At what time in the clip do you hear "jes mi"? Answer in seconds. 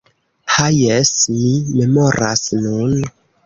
0.77-1.53